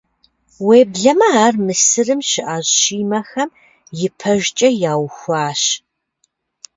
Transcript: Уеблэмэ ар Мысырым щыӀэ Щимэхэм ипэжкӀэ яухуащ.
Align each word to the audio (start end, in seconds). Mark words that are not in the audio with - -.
Уеблэмэ 0.65 1.27
ар 1.43 1.55
Мысырым 1.65 2.21
щыӀэ 2.29 2.57
Щимэхэм 2.75 3.49
ипэжкӀэ 4.07 4.69
яухуащ. 4.91 5.61